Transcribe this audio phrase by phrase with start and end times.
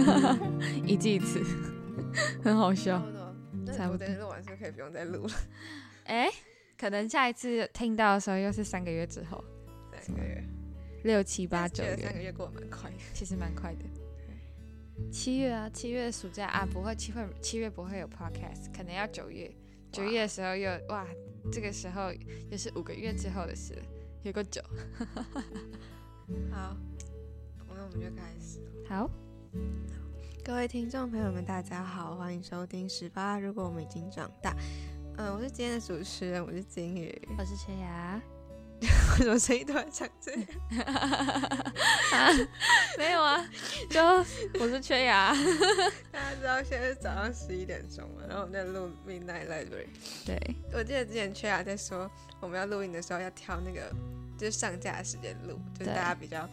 [0.86, 1.42] 一季一次，
[2.42, 3.00] 很好笑。
[3.74, 4.06] 差不多。
[4.06, 5.34] 那录完是不是可以不用再录了？
[6.04, 6.28] 哎、
[6.76, 9.42] 可能下一次听到的时候又是三个月之后，
[10.00, 10.44] 三个月，
[11.04, 12.96] 六七八九月三，个月过得蛮快的。
[13.14, 13.84] 其实蛮快的。
[15.10, 19.50] 七月啊，七月暑假啊，不会七会七月不会有 podcast，可能要九月。
[19.90, 21.06] 九月的时候又哇，
[21.50, 22.12] 这个时候
[22.50, 23.82] 又是五个月之后的事了，
[24.22, 24.62] 有个九。
[26.50, 26.76] 好，
[27.68, 28.60] 那我们就开始。
[28.88, 29.10] 好，
[30.44, 33.38] 各位听众朋友们，大家好，欢迎收听十八。
[33.38, 34.56] 如果我们已经长大，
[35.18, 37.28] 嗯、我是今天的主持人，我是金鱼。
[37.38, 38.20] 我是缺牙。
[38.82, 40.42] 为什么声音突然唱这样？
[42.98, 43.46] 没有啊，
[43.88, 44.02] 就
[44.58, 45.32] 我是缺牙。
[46.10, 49.86] 大家知道现在是早上十一点钟嘛，然后我们在录 Midnight Library。
[50.26, 53.94] 对，我记得之前缺牙在说，我们要录音的时候要挑那个
[54.36, 56.48] 就是上架的时间录，就是大家比较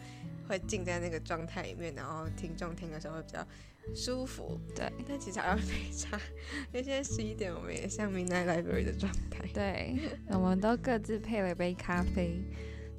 [0.50, 3.46] 会浸在那个状态里面，然后听众听的时候会比较
[3.94, 4.60] 舒服。
[4.74, 6.20] 对，但其实好像没差，
[6.66, 9.46] 因为现在十一点，我们也像 Midnight Library 的状态。
[9.54, 9.96] 对，
[10.28, 12.42] 我们都各自配了一杯咖啡。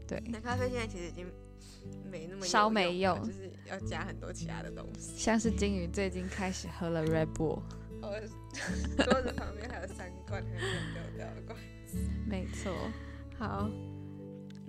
[0.08, 1.28] 对，那咖啡现在其实已经
[2.10, 5.18] 没那么有稍没用就是要加很多其他的东西。
[5.18, 7.62] 像是金鱼最近开始喝了 Red Bull。
[8.02, 8.20] 我
[9.04, 10.62] 桌子旁边还有三罐还没有
[10.94, 11.58] 丢掉的罐。
[12.26, 12.74] 没错，
[13.38, 13.70] 好，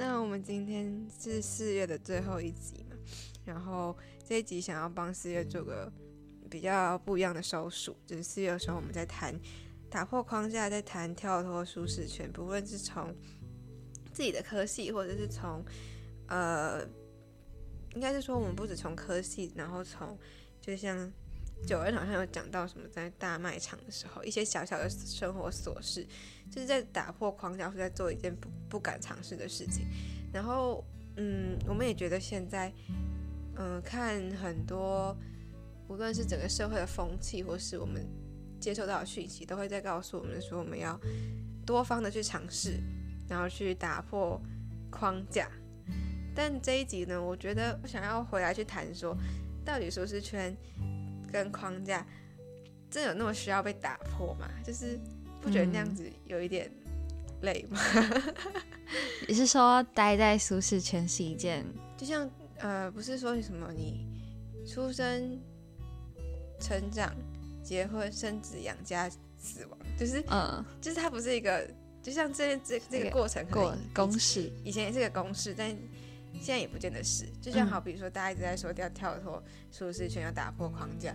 [0.05, 2.97] 那我们今天是四月的最后一集嘛，
[3.45, 5.91] 然后这一集想要帮四月做个
[6.50, 9.33] 比较不一样的收束，就是四月的时候我们在谈
[9.89, 13.14] 打破框架，在谈跳脱舒适圈，不论是从
[14.12, 15.64] 自己的科系，或者是从
[16.27, 16.84] 呃，
[17.95, 20.19] 应该是说我们不止从科系，然后从
[20.61, 21.12] 就像
[21.66, 26.06] 九恩好像有讲到什么，在大卖场的时候，一些小小的生活琐事，
[26.50, 29.86] 就是在打破框架，或在做一件不不敢尝试的事情。
[30.33, 30.84] 然后，
[31.17, 32.73] 嗯，我们也觉得现在，
[33.56, 35.17] 嗯、看很多，
[35.89, 38.06] 无论是整个社会的风气，或是我们
[38.61, 40.98] 接受到的讯息，都会在告诉我们说，我们要
[41.64, 42.80] 多方的去尝试，
[43.29, 44.40] 然后去打破
[44.90, 45.48] 框架。
[46.34, 49.17] 但这一集呢，我觉得我想要回来去谈说，
[49.64, 50.56] 到底舒适圈
[51.32, 52.06] 跟框架
[52.90, 54.48] 真有那么需要被打破吗？
[54.64, 54.98] 就是
[55.40, 56.70] 不觉得那样子有一点
[57.40, 57.80] 累吗？
[59.26, 61.64] 你是说待在舒适圈是一件
[61.96, 64.06] 就像呃，不是说什么你
[64.66, 65.40] 出生、
[66.60, 67.12] 成长、
[67.64, 71.66] 结婚、生子、养家、死亡，就是嗯就是它不是一个，
[72.02, 74.52] 就像这这这个个过程过公式？
[74.62, 75.74] 以前也是个公式，但
[76.40, 77.26] 现在也不见得是。
[77.40, 81.14] 就像嗯好比说，大家一直在说要跳脱舒适圈，要打破框架，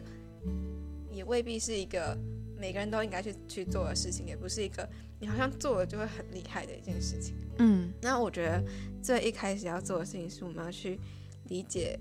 [1.12, 2.18] 也未必是一个
[2.58, 4.88] 每个人都应该去去做的事情，也不是一个
[5.20, 7.36] 你好像做了就会很厉害的一件事情。
[7.60, 8.64] 嗯那我觉得
[9.02, 11.00] 最一开始要做的事情是，我们要去
[11.46, 12.00] 理解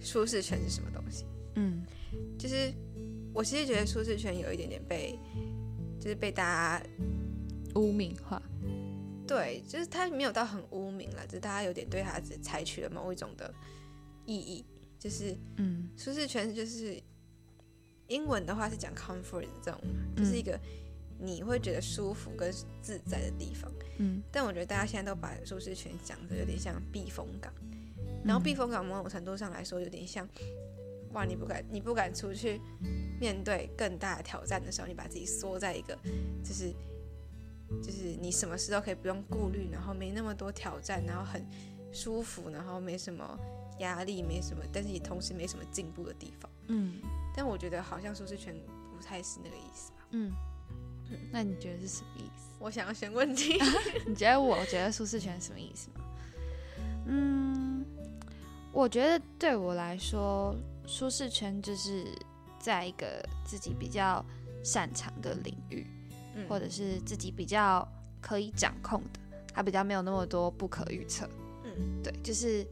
[0.00, 1.24] 舒适圈是什么东西。
[1.54, 1.82] 嗯
[2.38, 2.72] 就是
[3.32, 5.18] 我其实觉得舒适圈有一点点被，
[6.00, 6.44] 就是被大
[6.78, 6.86] 家
[7.74, 8.40] 污名化。
[9.28, 13.54] 对，就是他没有到很污名了，就是大家有点对他只采取了某一种的
[14.24, 14.64] 意义，
[14.98, 15.90] 就是嗯。
[15.96, 17.00] 舒适圈就是
[18.06, 20.58] 英文的话是讲 comfort zone，嘛就是一个
[21.20, 22.50] 你会觉得舒服跟
[22.80, 23.70] 自在的地方。
[23.98, 24.22] 嗯。
[24.32, 27.52] 但我觉得大家现在都把舒适圈想的有点像避风港，
[28.24, 30.26] 然后避风港某种程度上来说有点像，
[31.12, 32.60] 哇，你不敢你不敢出去
[33.20, 35.98] 面对更大的挑战的时候，你把自己缩在一个
[36.44, 36.72] 就是
[37.82, 41.46] 就是你什么事都可以不用顾虑，然后没那么多挑战，然后很
[41.92, 43.38] 舒服，然后没什么
[43.80, 46.50] 压力，没什么，但是也同时没什么进步的地方。
[46.68, 47.00] 嗯
[47.36, 48.54] 但我觉得好像舒适圈
[48.96, 49.98] 不太是那个意思吧。
[50.10, 50.32] 嗯，
[51.30, 52.48] 那你觉得是什么意思？
[52.58, 53.56] 我想要选问题，
[54.08, 56.04] 你觉得我觉得舒适圈什么意思吗？
[57.06, 57.84] 嗯，
[58.72, 60.54] 我觉得对我来说，
[60.86, 62.06] 舒适圈就是
[62.58, 64.24] 在一个自己比较
[64.64, 65.86] 擅长的领域，
[66.38, 67.86] 嗯或者是自己比较
[68.20, 69.20] 可以掌控的，
[69.52, 71.28] 它比较没有那么多不可预测。
[71.64, 72.66] 嗯对，就是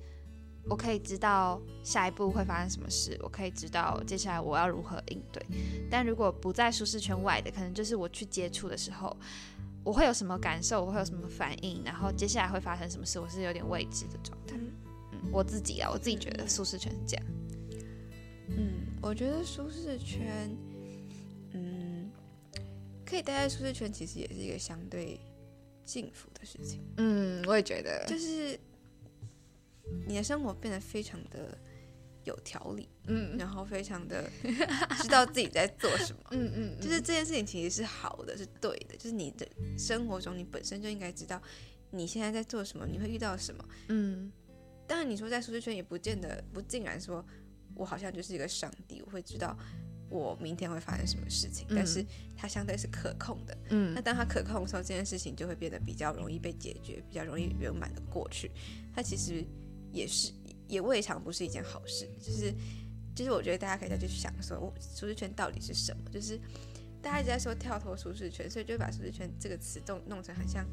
[0.68, 5.40] 我可以知道下一步会发生什么事，我可以知道接下来我要如何应对。
[5.90, 9.16] 但如果不在舒适圈外的，可能就是我去接触的时候，
[9.84, 14.56] 我会有什么感受，我会有什么反应，然后接下来会发生什么事，我是有点未知的状态。
[14.56, 14.72] 嗯
[15.12, 17.26] 嗯，我自己啊，我自己觉得舒适圈是这样。
[18.48, 20.56] 嗯，我觉得舒适圈，嗯，
[23.06, 25.20] 可以待在舒适圈，其实也是一个相对
[25.84, 26.82] 幸福的事情。
[26.96, 28.58] 嗯，我也觉得，就是
[30.06, 31.56] 你的生活变得非常的
[32.24, 34.28] 有条理，嗯然后非常的
[35.00, 36.18] 知道自己在做什么。
[36.32, 38.96] 嗯嗯，就是这件事情其实是好的，是对的。
[38.96, 39.46] 就是你的
[39.78, 41.40] 生活中，你本身就应该知道
[41.90, 43.64] 你现在在做什么，你会遇到什么。
[43.88, 44.30] 嗯
[44.88, 47.24] 当然，你说在舒适圈也不见得不尽然说
[47.74, 49.56] 我好像就是一个上帝，我会知道
[50.08, 52.04] 我明天会发生什么事情，但是
[52.36, 53.56] 它相对是可控的。
[53.70, 58.50] 嗯那当它可控的时候，这件事情就会变得比较容易被解决，比较容易圆满的过去。
[58.94, 59.44] 它其实
[59.92, 60.32] 也是
[60.68, 62.54] 也未尝不是一件好事，就是
[63.14, 66.10] 就是我觉得大家可以再去想说，我舒适圈到底是什么？
[66.10, 66.38] 就是
[67.02, 70.66] 大家一直在说跳脱舒适圈，所以就把舒适圈这个词弄弄成很像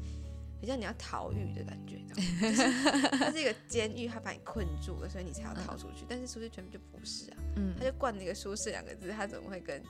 [0.64, 1.98] 很像你要逃狱的感觉？
[2.08, 2.62] 就是
[3.18, 6.04] 它是一个监狱，它把你困住了，所以你才要逃出去。
[6.08, 9.82] 但是舒适圈就不是啊，嗯它就冠了一个舒适两个字，它怎么会跟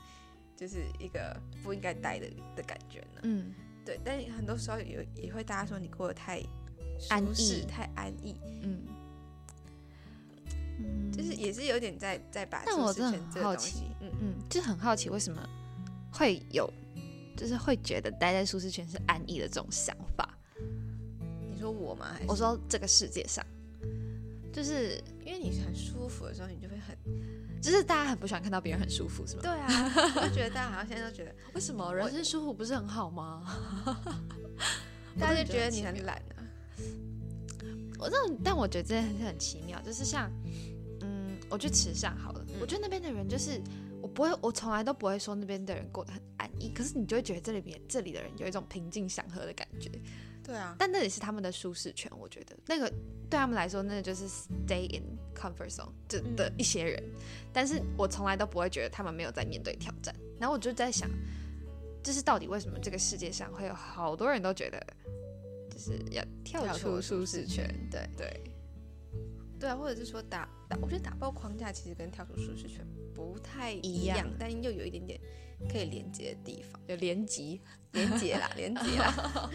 [0.56, 3.20] 就是一个不应该待的的感觉呢？
[3.22, 3.54] 嗯
[3.84, 6.42] 对，但很多时候有也会大家说你过得太
[7.10, 8.82] 安舒适、逸太安逸，嗯
[10.78, 15.46] 嗯，就是也是有点在在把舒适圈这很好奇个东西，嗯，嗯，就很好奇为什么
[16.10, 16.72] 会有，
[17.36, 20.26] 就是会觉得待在舒适圈是安逸的这种想法。
[21.64, 22.14] 你说我吗？
[22.28, 23.44] 我说这个世界上，
[24.52, 26.94] 就是因为你很舒服的时候，你就会很
[27.62, 29.42] 就是大家很不喜欢看到别人很舒服，是吗？
[29.42, 33.42] 对啊， 我就觉得大家好像现在都觉得，为什么人生舒服不是很好吗？
[35.18, 36.44] 大家就觉得你很懒啊，
[37.98, 40.30] 我这种，但我觉得这件事很奇妙，就是像，
[41.00, 43.58] 嗯，我去池上好了，嗯我觉得那边的人就是，
[44.02, 49.90] 我不会，我从来都不会说那边的人过得很安逸，可是你就会觉得这里边这里的人有一种平静祥和的感觉，
[50.44, 52.54] 对啊，但那也是他们的舒适圈，我觉得。
[52.66, 52.88] 那个
[53.30, 55.02] 对他们来说，那就是 stay in
[55.34, 56.36] comfort zone 的嗯。
[56.36, 57.02] 的一些人，
[57.52, 61.10] 但是我从来都不会觉得他们没有在面对挑战，然后我就在想，
[62.02, 64.86] 就是到底为什么这个世界上会有好多人都觉得，
[65.70, 68.08] 就是要跳跳出舒适圈，对。
[68.16, 68.53] 对。
[69.64, 75.18] 对啊，或者是说打打，我觉得打爆框架其实跟跳出舒适圈不太一一样，但又有一点点
[75.70, 76.78] 可以连接的地方。
[76.86, 77.62] 有连级，
[77.92, 79.50] 连接啦，连接啦，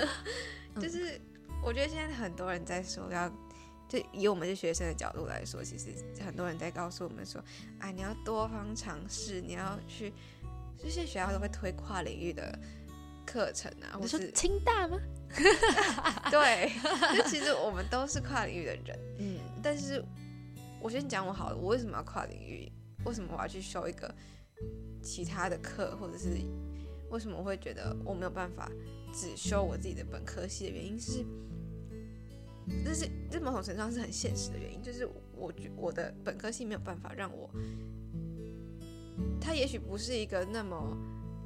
[0.80, 1.20] 就是
[1.62, 3.28] 我觉得现在很多人在说要，
[3.86, 5.94] 就以我们是学生的角度来说，其实
[6.24, 7.38] 很多人在告诉我们说，
[7.80, 10.10] 啊，你要多方尝试，你要去，
[10.78, 12.58] 就现在学校都会推跨领域的
[13.26, 14.98] 课程啊，或你说是清大吗？
[16.30, 16.70] 对，
[17.16, 19.33] 就其实我们都是跨领域的人，嗯，
[19.64, 20.04] 但是
[20.80, 22.70] 我先讲我好了，我为什么要跨领域？
[23.06, 24.14] 为什么我要去修一个
[25.02, 26.28] 其他的课，或者是
[27.10, 28.70] 为什么我会觉得我没有办法
[29.12, 31.24] 只修我自己的本科系的原因是，
[32.84, 37.50] 这是这某种程度上是很现实的原因，就是我觉我的本科系没有办法让我，
[39.40, 40.96] 它也许不是一个那么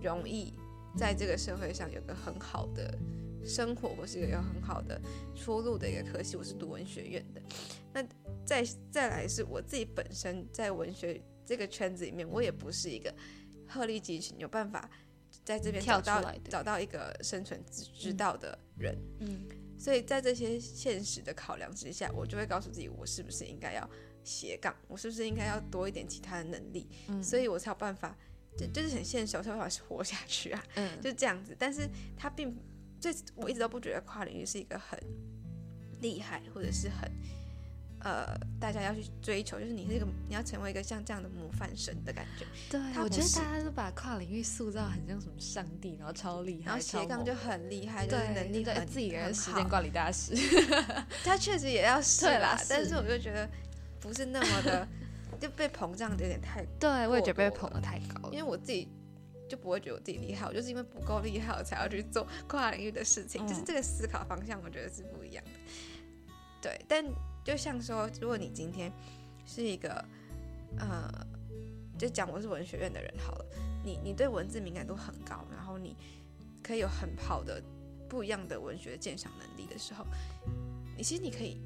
[0.00, 0.54] 容易
[0.96, 2.96] 在这个社会上有个很好的
[3.44, 5.00] 生活，或是一个有很好的
[5.34, 6.36] 出路的一个科系。
[6.36, 7.40] 我是读文学院的，
[7.92, 8.02] 那
[8.44, 13.14] 再再来是我自己本身在文学这个圈子里面，我也不是一个
[13.66, 14.90] 鹤立鸡群，有办法
[15.44, 18.96] 在这边找到找到一个生存之之道的人。
[19.20, 19.46] 嗯
[19.80, 23.88] 所以在这些现实的考量之下，我就会告诉自己，我是不是应该要
[24.24, 28.18] 斜杠，我是不是应该要多一点其他的能力，嗯所以我才有办法，
[28.56, 31.54] 就就是很现实，我才有办法活下去啊，嗯，就这样子。
[31.56, 32.58] 但是它并，
[33.00, 34.98] 这我一直都不觉得跨领域是一个很
[36.00, 37.10] 厉害，或者是很
[38.00, 50.34] 呃大家要去追求，就是你是一个你要成为一个像这样的模范生的感觉，对，我觉得大家都把跨领域塑造很像什么上帝，然后超厉害，然后斜杠就很厉害，就是对能力很对自己人很时间管理大师，
[51.24, 53.48] 他确实也要是对啦是但是我就觉得
[54.00, 54.86] 不是那么的
[55.40, 58.28] 就被膨胀的有点太，对我也觉得被捧得太高。
[58.28, 58.88] 了，因为我自己
[59.48, 65.50] 就不会觉得我自己厉害，我就是因为不够厉害，我才要去做跨领域的事情，嗯就是这个思考方向我觉得是不一样的。
[66.60, 67.04] 对，但
[67.44, 68.92] 就像说，如果你今天
[69.46, 70.04] 是一个
[70.76, 71.08] 呃，
[71.96, 73.44] 就讲我是文学院的人好了，
[73.84, 75.96] 你你对文字敏感度很高，然后你
[76.62, 77.62] 可以有很好的
[78.08, 80.04] 不一样的文学鉴赏能力的时候，
[80.96, 81.62] 你其实你可以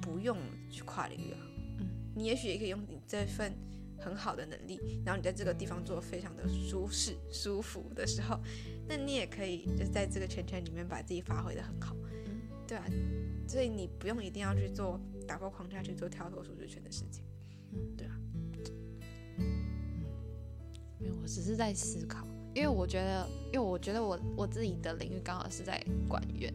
[0.00, 0.38] 不用
[0.70, 1.38] 去跨领域啊，
[1.80, 3.52] 嗯，你也许也可以用你这份
[3.98, 8.38] 很好的能力，然后你在这个地方做非常的舒适舒服的时候，
[8.88, 12.40] 那你也可以就是在这个圈圈里面把自己发挥的很好，嗯。
[12.66, 12.84] 对啊，
[13.48, 17.22] 所以你不用一定要去做打破框架去做跳脱舒适圈的事情，
[17.96, 18.18] 对啊，
[19.38, 19.44] 嗯。
[20.98, 26.52] 没有，我只是在思考，因为我觉得，因为我觉得我我自己的领域刚好是在管院，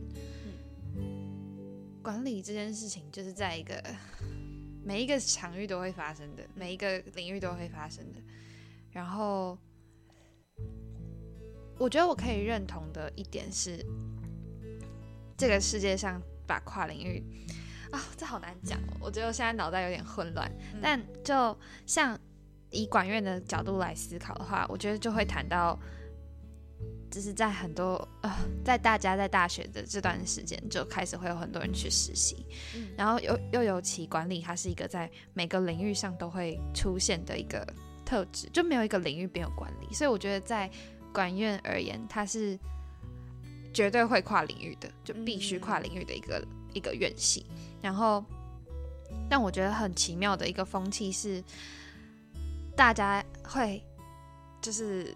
[2.01, 3.81] 管理这件事情就是在一个
[4.83, 8.19] 每一个场域都会发生的，每一个领域都会发生的。
[8.91, 9.57] 然后，
[11.77, 13.85] 我觉得我可以认同的一点是，
[15.37, 17.23] 这个世界上把跨领域
[17.91, 18.97] 啊，这好难讲哦。
[18.99, 22.19] 我觉得我现在脑袋有点混乱，但就像
[22.69, 25.79] 以管院的角度来思考的话，我觉得就会谈到
[27.11, 28.31] 就是在很多呃，
[28.63, 32.45] 在大家在大学的这段时间就开始会有很多人去实习，
[32.97, 37.67] 然后又又尤其管理，它是一个在每个领域上都会出现的一个
[38.05, 40.71] 特质，就没有一个领域没有管理，所以我觉得在
[41.13, 42.57] 管院而言，它是
[43.73, 47.45] 绝对会跨领域的，就必须跨领域的一个一个院系。
[47.81, 48.23] 然后，
[49.29, 51.43] 但我觉得很奇妙的一个风气是，
[52.73, 53.83] 大家会
[54.61, 55.13] 就是。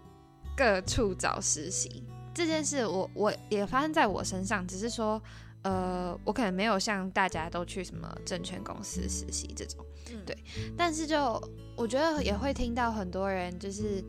[0.56, 2.02] 各处找实习
[2.34, 5.22] 这件事，我我也发生在我身上，只是说，
[5.62, 9.84] 呃，我可能没有像大家都去什么证券公司实习这种，
[10.24, 10.36] 对。
[10.76, 11.40] 但是就
[11.76, 14.02] 我觉得也会听到很多人就是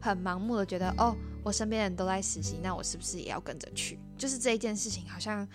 [0.00, 3.98] 很盲目的觉得，哦，我身边人都在实习，那我是不是也要跟着去？
[4.16, 5.46] 就是这一件事情好像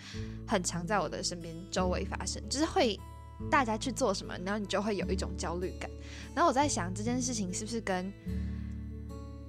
[0.46, 2.98] 很常在我的身边周围发生，就是会
[3.50, 5.90] 大家去做什么，然后你就会有一种焦虑感。
[6.34, 8.10] 然后我在想这件事情是不是跟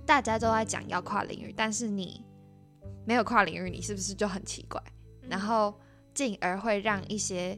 [0.06, 2.24] 大家都在讲要跨领域，但是你
[3.06, 4.82] 没有跨领域，你是不是就很奇怪？
[5.28, 5.74] 然后
[6.14, 7.58] 进而会让一些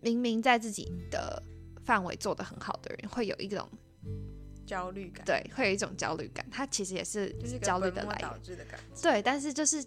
[0.00, 1.42] 明明在自己的
[1.84, 3.68] 范围做得很好的人，会有一种
[4.66, 5.24] 焦虑感。
[5.24, 6.44] 对，会有一种焦虑感。
[6.50, 9.02] 他其实也是就是焦虑的来导致的感觉。
[9.02, 9.84] 对，但是就是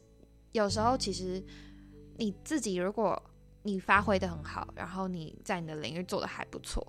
[0.54, 1.44] 有时候其实
[2.18, 3.22] 你自己如果
[3.64, 6.86] 你发挥的很好，然后你在你的领域做的还不错，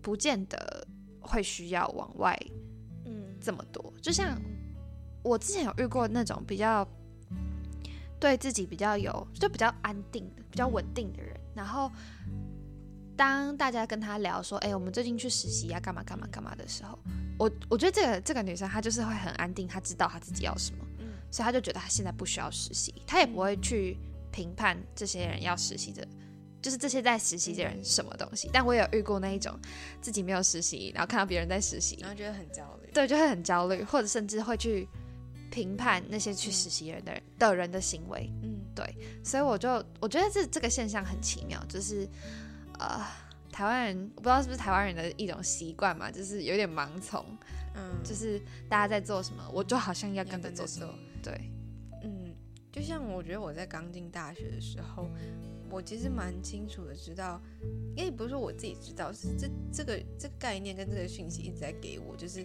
[0.00, 0.86] 不见得
[1.20, 2.38] 会需要往外。
[3.44, 4.40] 这么多，就像
[5.22, 6.86] 我之前有遇过那种比较
[8.18, 11.38] 对自己比较有，就比较安定的、比较稳定的人。
[11.54, 11.90] 然后
[13.16, 16.98] 当大家跟他聊说：“哎，我们最近去实习呀，干嘛干嘛干嘛”的时候，
[17.38, 20.84] 我我觉得这个这个女生她就是会很安定，她知道她自己要什么，
[21.30, 23.96] 所以她就觉得她现在不需要实习，她也不会去
[24.32, 26.06] 评判这些人要实习的。
[26.60, 29.54] 就是这些在实习的人什么东西，但我有遇过那一种
[30.00, 34.88] 自己没有实习，然后看到别人在实习，然后觉得很焦虑，对，就会很焦虑，或者甚至会去
[35.50, 42.08] 评判那些去实习人的人的人的行为，嗯，对，所以我就我觉得这这个现象很奇妙，就是
[42.78, 43.04] 呃，
[43.52, 47.24] 台湾人我不知道是不是台湾人的一种习惯嘛，就是有点盲从，
[47.74, 51.53] 嗯，就是大家在做什么，我就好像要跟着做什么，对，嗯，
[52.74, 55.08] 就像我觉得我在刚进大学的时候。
[55.70, 57.42] 我其实蛮清楚的知道，
[57.96, 62.44] 因为不是说我自己知道，是这这个这个概念跟这个讯息一直在给我，就是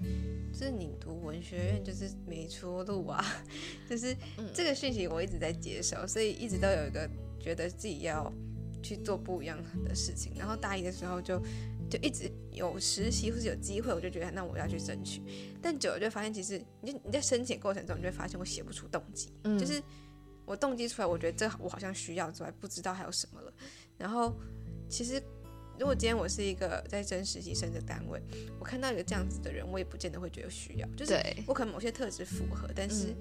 [0.51, 3.23] 就是你读文学院就是没出路啊，
[3.87, 4.17] 就是
[4.51, 7.07] 这个讯息我一直在接受，所以一直都有一个
[7.39, 8.33] 觉得自己要
[8.81, 10.33] 去做不一样的事情。
[10.35, 11.39] 然后大一的时候就
[11.87, 15.21] 就一直有实习或是有机会，我就觉得那我要去争取。
[15.61, 19.83] 但久了就发现，其实你你在申请过程中，你就会发现我写不出动机，就是。
[20.49, 23.53] 我动机出来，我觉得这我好像需要之外，不知道还有什么了。
[23.99, 24.33] 然后，
[24.89, 25.21] 其实
[25.77, 28.19] 如果今天我是一个在争实习生的单位，
[28.59, 30.87] 我看到一个这样子的人，我也不见得会觉得需要。
[30.97, 31.13] 就是
[31.45, 33.13] 我可能某些特质符合，但是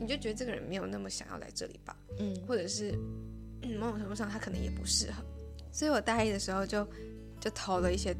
[0.00, 1.96] 你就觉得这个人没有那么想要来这里吧？
[2.18, 2.98] 嗯，或者是
[3.78, 5.22] 某种程度上他可能也不适合。
[5.70, 6.84] 所以我大一的时候就
[7.38, 8.12] 就投了一些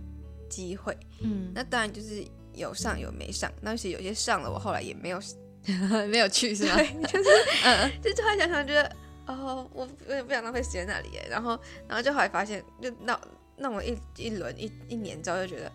[0.48, 0.96] 机会。
[1.20, 2.24] 嗯，那当然就是
[2.54, 5.20] 有上有没上，那其实有些上了，我后来也没有。
[6.08, 6.76] 没有去是吗？
[7.08, 7.28] 就是，
[7.64, 8.90] 嗯，就突然想想，觉得
[9.26, 11.26] 哦，我有点不想浪费时间那里耶。
[11.30, 13.18] 然后，然后就后来发现，就弄
[13.56, 15.70] 弄了一一轮一一年之后，就觉得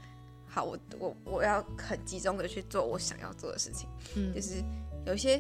[0.48, 3.88] 好，我我我要很集中的去做我想要做的事情。
[4.16, 4.64] 嗯，就是
[5.06, 5.40] 有些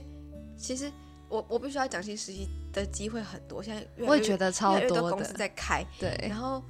[0.57, 0.91] 其实
[1.29, 6.63] 我我必须要讲，其实实习的机会很多，现在我也觉得超多公司在开，对，然后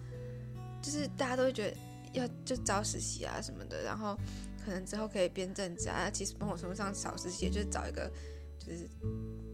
[0.81, 1.77] 就是大家都会觉得
[2.13, 4.17] 要就招实习啊什么的，然后。
[4.63, 8.11] 可能之后可以编正职啊，其实帮我程度上少实习，就是找一个
[8.59, 8.89] 就是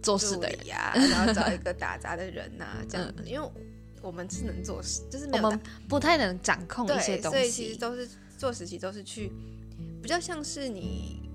[0.02, 3.50] 做事的人呀，然后找一个打杂的人呐， 这样，因为
[4.02, 9.32] 我们是能做事，就是我们不太能掌控一些东西，所以其实都是做实习，都是去
[10.02, 11.30] 比较像是你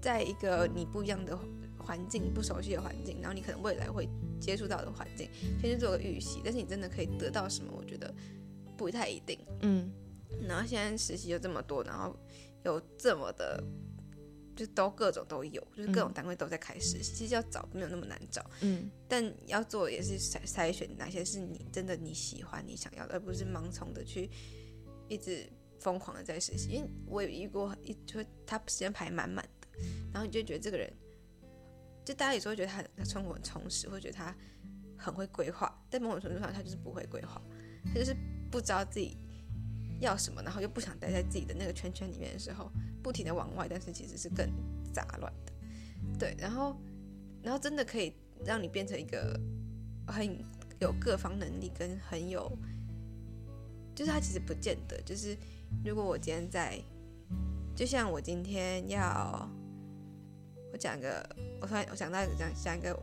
[0.00, 1.38] 在一个你不一样的
[1.78, 4.08] 环境、不熟悉的环境，然后你可能未来会
[4.40, 5.28] 接触到的环境，
[5.60, 8.12] 先去做个预习，但是你真的可以得到什么，我觉得
[8.76, 9.38] 不太一定。
[9.60, 9.90] 嗯，
[10.48, 12.16] 然后现在实习就这么多，然后。
[12.64, 13.62] 有这么的，
[14.54, 17.14] 就都各种都有，就是各种单位都在开实习。
[17.14, 24.30] 其实要找没有那么难找，嗯，但要做也是筛筛选哪些是你真的你喜欢你想要的，而不是盲从的去
[25.08, 26.68] 一直疯狂的在实习。
[26.68, 29.78] 因为我有遇过一，就他时间排满满的，
[30.12, 30.92] 然后你就觉得这个人，
[32.04, 34.36] 就大家有时候觉得他他生活很充实，会觉得他
[34.98, 37.40] 很会规划，但某种程度上他就是不会规划，
[37.86, 38.14] 他就是
[38.50, 39.16] 不知道自己。
[40.00, 42.70] 要什么，然后又不想待在自己的那个圈圈里面的时候，
[43.02, 44.50] 不停的往外，但是其实是更
[44.92, 45.52] 杂乱的，
[46.18, 46.34] 对。
[46.38, 46.74] 然后，
[47.42, 48.14] 然后真的可以
[48.44, 49.38] 让你变成一个
[50.06, 50.26] 很
[50.80, 52.50] 有各方能力跟很有，
[53.94, 55.36] 就是他其实不见得，就是
[55.84, 56.80] 如果我今天在，
[57.76, 59.48] 就像我今天要，
[60.72, 61.28] 我讲个，
[61.60, 62.98] 我突然我想到讲讲一个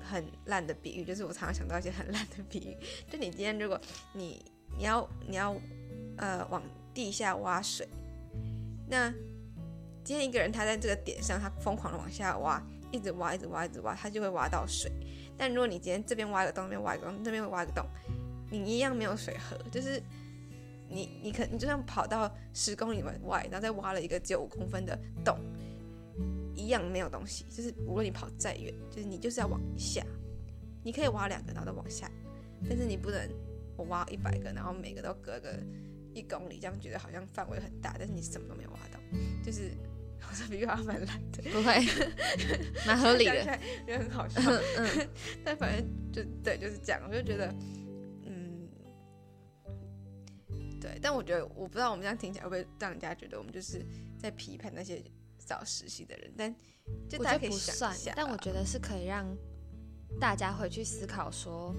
[0.00, 2.76] 很烂的比喻，就是我常常想到一些很烂的比喻。
[3.10, 3.78] 就你今天如果
[4.14, 4.42] 你
[4.78, 5.54] 你要你要
[6.20, 6.62] 呃往
[6.94, 7.88] 地下挖水，
[8.88, 9.10] 那
[10.04, 12.62] 今天一个人他在这个点上，他疯狂的往下挖，
[12.92, 14.90] 一直挖一直挖一直挖，他就会挖到水。
[15.36, 17.84] 但如果你今天这边挖一个洞，那边挖一个洞，那边挖一个洞，
[18.50, 20.02] 你一样没有水喝，就是
[20.88, 25.38] 你你可你就算跑到十公里外，然后再挖了一个只有五公分的洞。
[26.54, 30.04] 一样没有东西，就是无论你跑再远，就是你就是要往下。
[30.82, 32.10] 你可以挖两个，然后都往下，
[32.68, 33.30] 但是你不能
[33.78, 35.58] 我挖一百个，然后每个都隔个
[36.14, 39.00] 一公里，这样觉得好像范围很大，但是你什么都没有挖到，
[39.44, 39.70] 就是
[40.20, 41.84] 我这比喻蛮烂的，不会，
[42.86, 44.40] 蛮合理的，觉得很好笑。
[44.76, 45.08] 嗯，
[45.44, 47.54] 但反正就对，就是这样，我就觉得，
[48.24, 48.68] 嗯，
[50.80, 53.84] 对，但我觉得我不知道我们这样听起来会不会让人家觉得我们就是
[54.18, 55.02] 在批判那些。
[55.46, 56.54] 找实习的人，但
[57.08, 58.12] 就大家可以想一下。
[58.14, 59.26] 但我觉得是可以让
[60.20, 61.74] 大家回去思考说，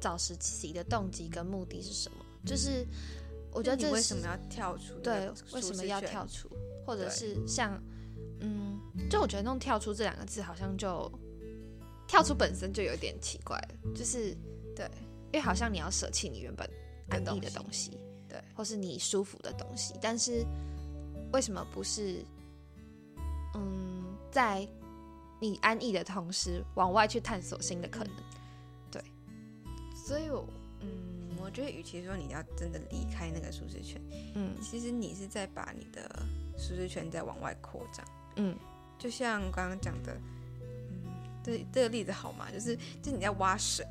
[0.00, 2.18] 找实习的动机跟目的是什么。
[2.46, 2.86] 就是
[3.52, 4.94] 我觉得这为什么要跳出？
[5.02, 6.48] 对，为什么要跳出？
[6.84, 7.80] 或者是像，
[8.40, 11.10] 嗯，就我觉得弄“跳出”这两个字，好像就
[12.08, 13.92] 跳出本身就有点奇怪了。
[13.94, 14.36] 就是
[14.74, 14.84] 对，
[15.26, 16.68] 因为好像你要舍弃你原本
[17.10, 20.44] 安逸的东西，对，或是你舒服的东西，但是
[21.32, 22.24] 为什么不是？
[23.54, 24.66] 嗯，在
[25.38, 28.12] 你安逸的同时，往外去探索新的可能。
[28.90, 29.02] 对，
[29.94, 30.48] 所以，我
[30.80, 31.11] 嗯，
[31.42, 34.00] 我觉得，与其说你要真的离开那个舒适圈，
[34.34, 36.22] 嗯，其实你是在把你的
[36.56, 38.06] 舒适圈在往外扩张。
[38.36, 38.56] 嗯，
[38.98, 40.16] 就像刚刚讲的，
[40.90, 42.48] 嗯，这这个例子好吗？
[42.52, 43.84] 就是，就是你在挖水，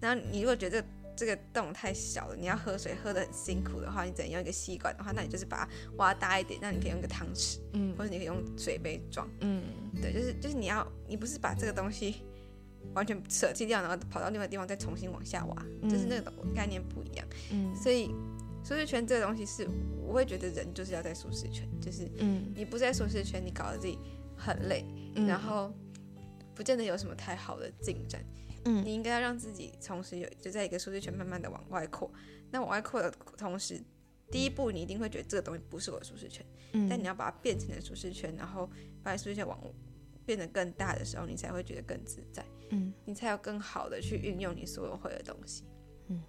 [0.00, 0.84] 然后你如果觉得。
[1.16, 9.62] 这个洞太小了，你要喝水喝的很辛苦的话，你只能用一个吸管的话，那你就是把它挖大一点，那你可以用一个汤匙，嗯，或者你可以用水杯装，嗯，
[10.00, 12.24] 对，就是就是你要，你不是把这个东西
[12.94, 18.14] 完全舍弃掉，然后跑到另外地方再重新往下挖，就是那个概念不一样，嗯，所以
[18.64, 19.68] 舒适圈这个东西是，
[20.06, 23.98] 我会觉得人就是要在舒适圈，就是，嗯，你不在舒适圈，你搞得自己
[24.36, 24.84] 很累，
[25.26, 25.72] 然后
[26.54, 28.22] 不见得有什么太好的进展。
[28.66, 32.10] 嗯，你应该要让自己同时有就在一个舒适圈慢慢的往外扩。
[32.50, 33.80] 那往外扩的同时，
[34.30, 36.44] 第一步你一定会觉得这个东西不是我的舒适圈。
[36.72, 36.86] 嗯。
[36.86, 38.68] 但你要把它变成的舒适圈，然后
[39.02, 39.58] 把舒适圈往
[40.26, 42.44] 变得更大的时候，你才会觉得更自在。
[42.70, 42.92] 嗯。
[43.04, 45.64] 你才有更好的去运用你所有会的东西。
[46.08, 46.22] 嗯。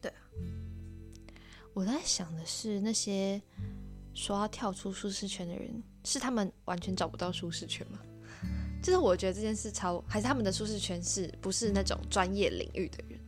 [0.00, 0.20] 对啊。
[1.74, 3.40] 我在想的是，那些
[4.14, 8.00] 说要跳出舒适圈的人，是他们完全找不到舒适圈吗？
[8.82, 13.20] 就是我觉得这件事超，还是他们的舒适圈是不是那种专业领域的人，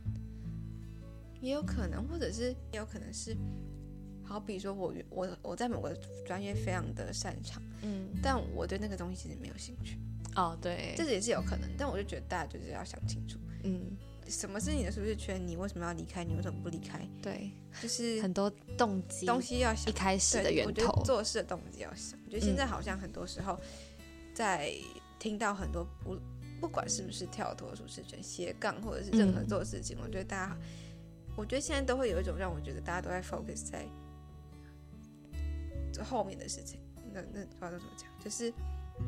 [1.41, 3.35] 也有可能，或者是也有可能是，
[4.23, 5.93] 好比说我我我在某个
[6.25, 9.97] 专业非常的擅长，嗯，但我对那个东西其实没有兴趣。
[10.35, 15.41] 哦，对，这也是有可能，但我就觉得大家就是要想清楚，嗯，什么是你的舒适圈？
[15.45, 16.23] 你为什么要离开？
[16.23, 17.07] 你为什么不离开？
[17.21, 22.19] 对，就是很多动机东西要想，一开始的源头，做事的动机要想。
[22.25, 23.59] 我觉得现在好像很多时候
[24.33, 24.73] 在。
[25.21, 26.17] 听到很多不
[26.59, 30.57] 不管是不是跳脱舒适圈、斜杠或者是任何做事情，我觉得大家，
[31.37, 33.85] 我觉得现在都会有一种让我觉得大家都在 focus 在
[35.93, 36.79] 这后面的事情。
[37.13, 38.51] 那那不知道怎么讲，就是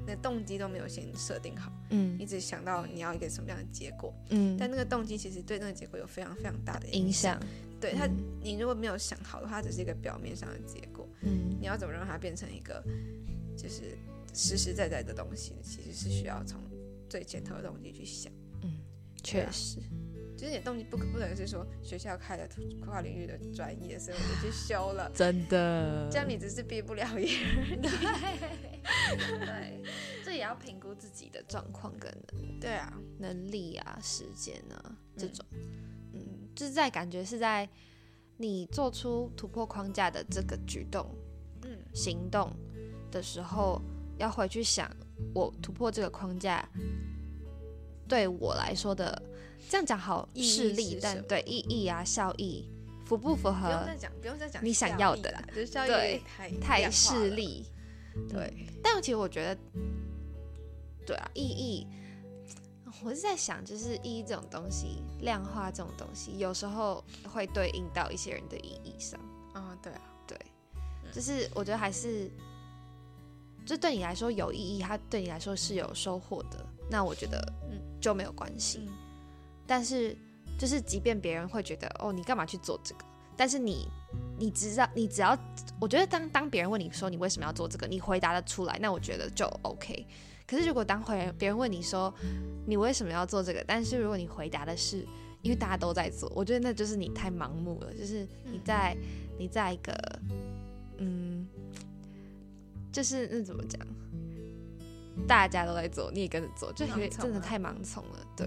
[0.06, 7.40] 那动机都没有先设定好，嗯，一直想到你要一个什么样的结果，嗯，但那个动机其实对那个结果有非常非常大的影响。
[7.80, 8.08] 对他，
[8.42, 12.84] 你如果没有想好的话，只是一个表面上的结果，嗯，你要怎么让它变成一个
[13.58, 13.98] 就是。
[14.36, 16.60] 实实在在的东西，其实是需要从
[17.08, 18.34] 最前头的动机去想。
[18.64, 18.80] 嗯，
[19.22, 19.78] 确实，
[20.38, 22.48] 就是你的动机不可不能是说学校开的
[22.86, 25.12] 跨领域的专业，所以我就去 修了。
[25.14, 27.30] 真的，这样你只是毕不了业。
[29.40, 29.84] 对，
[30.24, 32.12] 这也要评估自己的状况跟
[32.60, 35.46] 对啊能力啊时间啊这种。
[36.14, 37.68] 嗯，就是在感觉是在
[38.38, 41.16] 你做出突破框架的这个举动，
[41.64, 42.52] 嗯，行动
[43.12, 43.82] 的时候。
[44.20, 44.88] 要回去想，
[45.34, 46.70] 我突破这个框架
[48.08, 49.20] 对我来说的，
[49.70, 52.70] 这样讲好势力，但对意义啊效益
[53.06, 53.68] 符不符合？
[53.68, 57.66] 不用再讲，不用再讲你想要的啦，就是效益太太势利。
[58.30, 59.58] 对，但其实我觉得，
[61.06, 61.88] 对啊，意义，
[63.04, 69.20] 我是在想，就是意义这种东西，量化这种东西，有时候会对应到一些人的意义上。
[69.54, 70.38] 啊，对啊，对，
[71.12, 72.30] 就是我觉得还是。
[73.66, 77.40] 这对你来说有意义，它对你来说是有收获的，那我觉得
[77.72, 78.90] 嗯就没有关系。
[79.66, 80.16] 但是
[80.58, 83.88] 就是即便别人会觉得哦你干嘛去做这个，但是你
[84.38, 85.38] 你知道你只要
[85.80, 90.06] 我觉得当当别人问你说你为什么要做这个，你回答的出来，那我觉得就 OK。
[90.46, 92.14] 可可是如果当回别人问你说
[92.68, 94.98] 你为什么要做这个，但是如果你回答的是
[95.42, 98.96] 因为大家都在做，我觉得那就是你太盲目了，就是你在
[99.40, 99.92] 你在一个
[100.98, 101.48] 嗯，
[102.92, 103.82] 就是那怎么讲，
[105.28, 108.46] 大家都在做，你也跟着做，就觉得盲从啊真的太盲从了，对，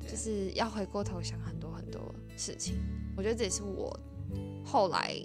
[0.00, 2.76] 对就是要回过头想很多很多事情。
[3.16, 3.98] 我觉得这也是我
[4.64, 5.16] 后来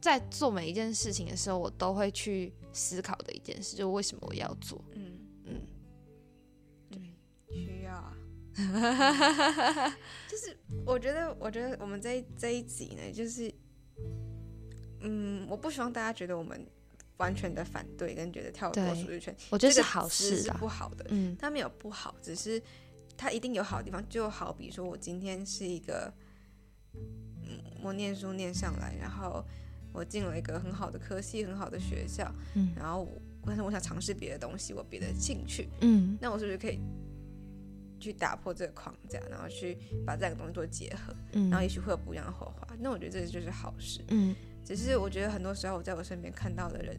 [0.00, 4.82] 在做每一件事情的时候，我都会去思考的一件事，就是为什么我要做。
[4.94, 5.60] 嗯嗯，
[6.90, 7.00] 对
[7.54, 8.16] 需要啊。
[10.28, 13.52] 就是我觉得，我觉得我们这一这一集呢，就是，
[15.00, 16.66] 嗯，我不希望大家觉得我们
[17.20, 20.50] 完全的反对，跟觉得跳脱对舒适圈，我觉得是这个好事是。
[20.52, 21.04] 不好的。
[21.10, 22.60] 嗯它没有不好，只是
[23.16, 24.02] 它一定有好的地方。
[24.08, 26.12] 就好比说，我今天是一个，
[26.94, 29.44] 嗯，我念书念上来，然后
[29.92, 36.78] 我进了一个很好的科系，很好的学校，嗯然后我但是我想尝试别的东西，我别的兴趣，嗯那我是不是可以
[38.00, 42.66] 去打破这个框架，然后去把这两个东西做结合，嗯，然后也许会有不一样的火花？
[42.78, 44.00] 那我觉得这就是好事。
[44.08, 44.34] 嗯
[44.76, 46.96] 只是我觉得很多时候我在我身边看到的人，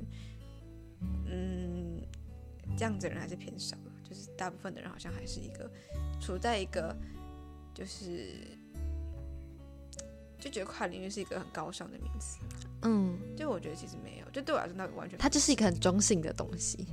[1.25, 2.01] 嗯，
[2.77, 5.71] 这样子的人还是偏少的，就是大部分的人好像还是一个
[6.19, 6.93] 处在一个
[7.73, 8.35] 就是
[10.37, 12.39] 就觉得跨领域是一个很高尚的名词，
[12.81, 16.85] 嗯，就我觉得其实没有，就对我来说那完全它就是一个很中性的东西。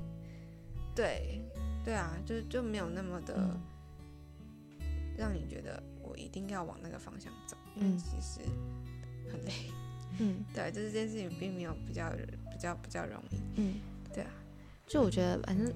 [0.95, 1.41] 对
[1.85, 3.61] 对啊，就就没有那么的嗯
[5.17, 8.41] 让你觉得我一定要往那个方向走，因为嗯其实
[9.29, 9.53] 很累。
[10.19, 12.11] 嗯对，就是这件事情并没有比较
[12.51, 13.37] 比较比较容易。
[13.57, 13.75] 嗯，
[14.13, 14.31] 对啊，
[14.87, 15.73] 就我觉得，反正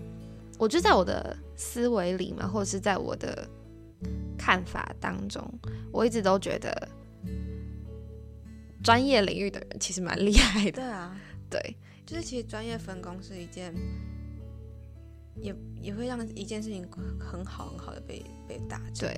[0.58, 3.48] 我就在我的思维里嘛，或者是在我的
[4.36, 5.42] 看法当中，
[5.92, 6.88] 我一直都觉得
[8.82, 10.72] 专业领域的人其实蛮厉害的。
[10.72, 13.72] 对啊，对，就是其实专业分工是一件，
[15.36, 16.84] 也也会让一件事情
[17.20, 18.80] 很好很好的被被打。
[18.98, 19.14] 对，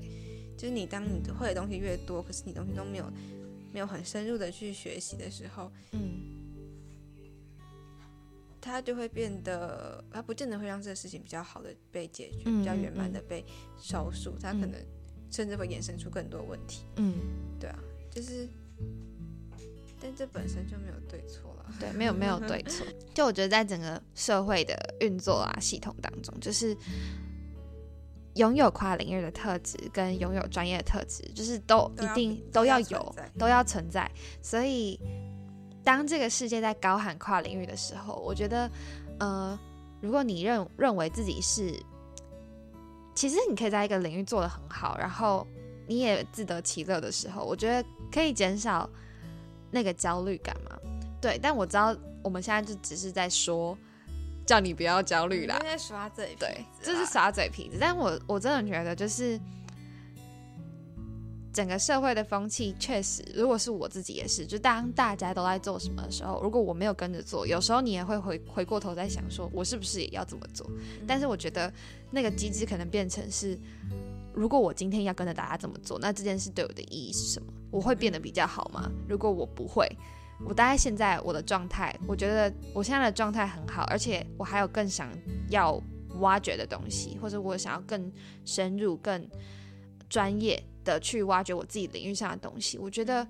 [0.59, 3.11] 就是你当你会的东西越多，可是你东西都没有
[3.75, 6.31] 没有很深入的去学习的时候，嗯
[8.61, 13.45] 它就会变得，它不见得会让这个事情比较好的被解决，嗯比较圆满嗯的被
[13.77, 14.81] 收束，它可嗯能
[15.29, 16.85] 甚至会衍生出更多问题。
[16.97, 17.15] 嗯，
[17.59, 17.79] 对啊，
[18.11, 18.49] 就是，
[20.01, 21.67] 但这本身就没有对错了。
[21.81, 22.87] 对，没有没有对错。
[23.13, 26.75] 就我觉得在整个社会的运作啊系统当中，就是
[28.35, 34.11] 拥有跨领域的特质跟拥有专业的特质，就是都一定都要有，都要存在。
[34.43, 34.99] 所以，
[35.85, 38.71] 当这个世界在高喊跨领域的时候，我觉得，
[39.21, 39.59] 呃，
[40.01, 41.73] 如果你认认为自己是，
[43.15, 45.47] 其实你可以在一个领域做得很好，然后
[45.87, 48.91] 你也自得其乐的时候，我觉得可以减少
[49.71, 50.77] 那个焦虑感嘛。
[51.21, 53.79] 对，但我知道我们现在就只是在说，
[54.47, 57.77] 叫你不要焦虑啦你，在耍嘴皮子，对，这是耍嘴皮子。
[57.81, 59.41] 但我我真的觉得，就是
[61.53, 70.69] 整个社会的风气，确实，如果是我自己也是，就当大家都在做什么的时候，如果我没有跟着做，有时候你也会回回过头在想，说我是不是也要这么做？
[71.07, 71.73] 但是我觉得
[72.11, 73.59] 那个机制可能变成是，
[74.35, 77.47] 如果我今天要跟着大家这么做，那这件事对我的意义是什么？
[77.71, 78.91] 我会变得比较好吗？
[79.09, 79.89] 如果我不会，
[80.47, 85.11] 我大概现在我的状态，我觉得我现在的状态很好，而且我还有更想
[85.51, 85.79] 要
[86.21, 88.13] 挖掘的东西，或者我想要更
[88.45, 89.29] 深入、更
[90.09, 92.79] 专业的去挖掘我自己领域上的东西。
[92.79, 93.27] 我觉得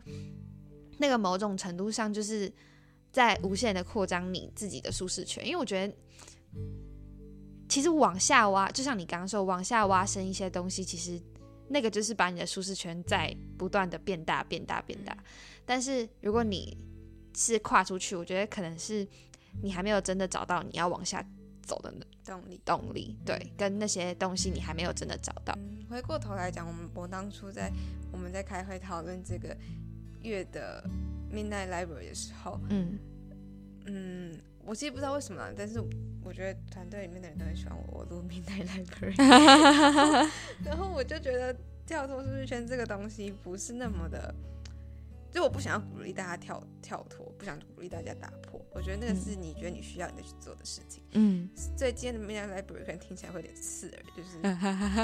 [0.98, 2.52] 那个某种程度上就是
[3.10, 5.94] 在无限的扩张你自己的舒适圈，因为我觉得。
[7.66, 11.20] 其实往下挖，就像你刚刚说，往下挖深一些东西，其实
[11.68, 15.16] 那个就是把你的舒适圈在不断的变大、变大、变大。
[15.64, 16.76] 但是如果你
[17.34, 19.06] 是跨出去，我觉得可能是
[19.62, 21.24] 你还没有真的找到你要往下
[21.62, 21.92] 走的
[22.24, 22.60] 动力。
[22.64, 25.54] 动力，对，跟那些东西你还没有真的找到。
[25.58, 27.70] 嗯，回过头来讲，我们我当初在
[28.12, 29.56] 我们在开会讨论这个
[30.22, 30.82] 月的
[31.32, 32.98] Midnight Library 的时候，嗯
[33.86, 35.78] 嗯，我其实不知道为什么，但是
[36.22, 39.16] 我觉得团队里面的人都很喜欢我我录 Midnight Library，
[40.64, 41.54] 然后我就觉得
[41.86, 44.34] 跳脱舒适圈这个东西不是那么的，
[45.34, 51.02] 就我不想要鼓励大家跳跳脱，不想鼓励大家打破，我觉得那个是你觉得你需要你再去做的事情。
[51.10, 54.38] 嗯，所以今天的 Midnight Library 可能听起来会有点刺耳，就是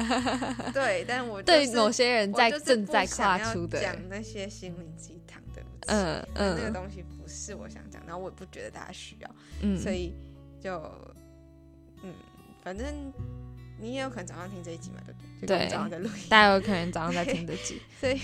[0.73, 10.15] 对，但我、就是、对某些人在正在跨出的，讲那些心灵鸡汤，对不起，嗯那个嗯东西不是我想讲，然后我也不觉得大家需要，嗯，所以
[10.61, 10.81] 就
[12.05, 12.15] 嗯，
[12.63, 13.13] 反正
[13.81, 15.59] 你也有可能早上听这一集嘛，对不对？
[15.59, 18.21] 对早上在录音，大家有可能早上在听这集， 所以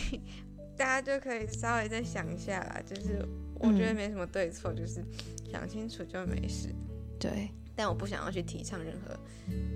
[0.76, 5.02] 大家就可以稍微再想一下啦，就是我觉得嗯没什么对错，就是
[5.50, 6.68] 想清楚就没事。
[7.18, 9.18] 对，但我不想要去提倡任何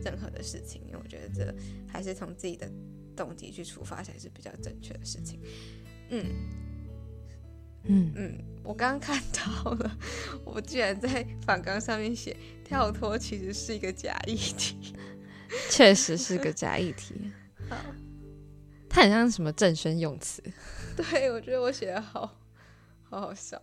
[0.04, 1.54] 任何的事情，因为我觉得这
[1.88, 2.70] 还是从自己的
[3.16, 5.40] 动机去出发才是比较正确的事情。
[6.10, 6.26] 嗯
[7.84, 9.98] 嗯，嗯，我刚刚看到了，
[10.44, 14.94] 我居然在反纲上面写跳脱其实是一个假议题。
[15.70, 17.14] 确实是个假议题。
[17.70, 17.76] 好，
[18.88, 20.42] 它很像什么正宣用词。
[21.10, 22.36] 对我觉得我写的好
[23.02, 23.60] 好好笑。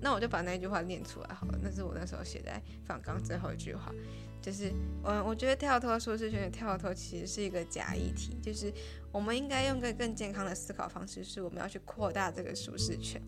[0.00, 3.94] 那我就把那句话念出来好了，那是我那时候写在反纲最后一句话，
[4.42, 8.72] 就是我我觉得跳脱舒适圈跳脱其实是一个假议题，就是
[9.12, 13.22] 我们应该用个更健康的思考方式，是我们要去扩大这个舒适圈，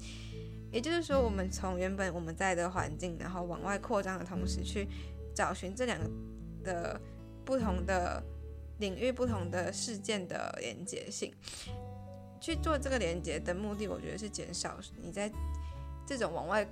[0.73, 4.89] 也就是说，我们从原本我们在的环境，然后往外扩张的同时，去
[5.33, 6.11] 找寻这两个
[6.65, 7.01] 的
[7.45, 8.21] 不同的
[8.81, 11.33] 领域、不同的事件的连接性。
[12.41, 15.31] 去做这个连接的目的，我觉得是减少你在
[16.07, 16.67] 这种往外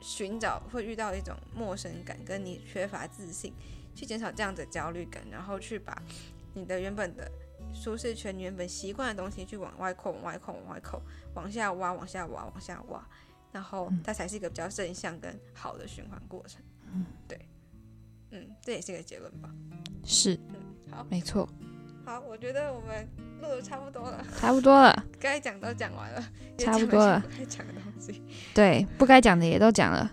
[0.00, 3.52] 寻找会遇到一种陌生感，跟你缺乏自信，
[3.94, 6.02] 去减少这样的焦虑感，然后去把
[6.54, 7.30] 你的原本的
[7.74, 11.00] 舒适圈、原本习惯的东西去往外扩、往外扩、往外扩，
[11.34, 13.06] 往下挖、往下挖、往下挖，
[13.52, 16.62] 然后它才是一个比较正向跟好的循环过程。
[16.92, 17.38] 嗯，对，
[18.30, 19.54] 嗯，这也是一个结论吧。
[20.04, 20.54] 是，嗯，
[20.90, 21.48] 好，没错，
[22.10, 23.08] 好，我觉得我们
[23.40, 25.04] 录的差不多了，差不多了。
[25.20, 26.20] 该讲都讲完了，
[26.58, 28.20] 差不多了该讲的东西。
[28.52, 30.10] 对，不该讲的也都讲了。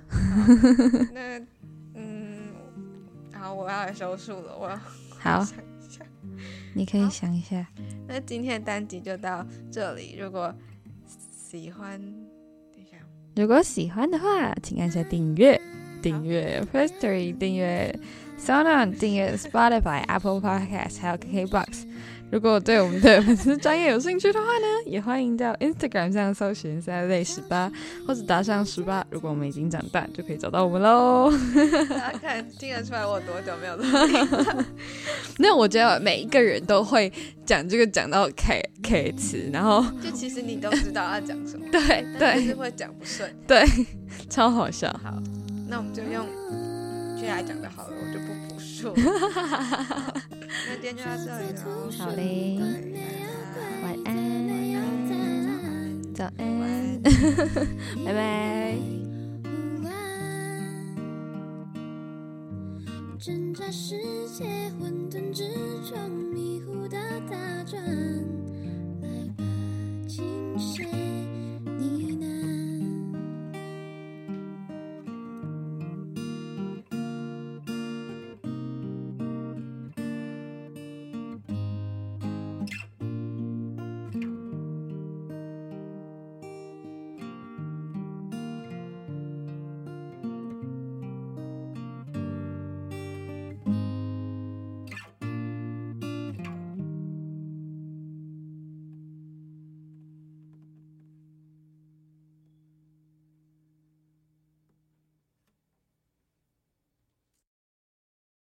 [1.12, 1.40] 那，
[1.96, 2.54] 嗯，
[3.34, 4.80] 好，我要来收束了，我要
[5.18, 6.06] 好，想一下。
[6.76, 7.66] 你可以想一下。
[8.08, 10.54] 那今天的单集就到这里，如果
[11.50, 12.98] 喜欢，等一下，
[13.36, 15.60] 如果喜欢的话，请按下订阅，
[16.04, 18.00] 订阅 Firstory，订阅
[18.40, 21.86] SoundOn，订阅 Spotify、Apple Podcast，还有 KKBox。
[22.30, 27.72] 如果对我们的粉丝专业有兴趣的话呢，也欢迎到 Instagram 上搜寻 Saturday 十八，
[28.06, 29.06] 或者打上十八。
[29.10, 31.32] 如果我们已经长大，就可以找到我们喽。
[31.90, 33.86] 大家看听得出来我多久没有录？
[35.40, 37.10] 那我觉得每一个人都会
[37.46, 43.34] 讲这个讲到 K K 词，然后就其实你都知道要讲什么， 对对就是会讲不顺。
[43.48, 43.66] 对，
[44.30, 44.90] 超好笑。
[45.02, 45.18] 好，
[45.70, 46.26] 那我们就用
[47.18, 47.97] 接下来讲的好了，
[48.84, 48.94] 我就不补述了。
[48.94, 50.14] 好
[50.68, 51.68] 那今天就到这里喽。
[51.98, 52.22] 好嘞
[52.60, 54.14] 对晚拜安，
[56.14, 57.02] 早安，安。
[58.06, 58.16] 拜拜。
[63.20, 63.98] 挣扎世
[64.30, 64.46] 界
[64.80, 65.44] 混沌之
[65.90, 65.98] 中，
[66.34, 66.98] 迷糊的
[67.30, 67.82] 打转。